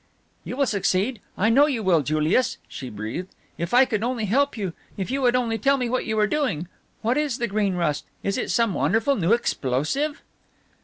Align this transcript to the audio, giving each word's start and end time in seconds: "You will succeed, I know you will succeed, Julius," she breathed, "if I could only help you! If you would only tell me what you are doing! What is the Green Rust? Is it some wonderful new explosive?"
"You 0.43 0.57
will 0.57 0.65
succeed, 0.65 1.21
I 1.37 1.51
know 1.51 1.67
you 1.67 1.83
will 1.83 1.99
succeed, 1.99 2.07
Julius," 2.15 2.57
she 2.67 2.89
breathed, 2.89 3.29
"if 3.59 3.71
I 3.71 3.85
could 3.85 4.03
only 4.03 4.25
help 4.25 4.57
you! 4.57 4.73
If 4.97 5.11
you 5.11 5.21
would 5.21 5.35
only 5.35 5.59
tell 5.59 5.77
me 5.77 5.89
what 5.89 6.07
you 6.07 6.17
are 6.17 6.25
doing! 6.25 6.67
What 7.03 7.17
is 7.19 7.37
the 7.37 7.45
Green 7.47 7.75
Rust? 7.75 8.05
Is 8.23 8.35
it 8.35 8.49
some 8.49 8.73
wonderful 8.73 9.15
new 9.15 9.31
explosive?" 9.33 10.23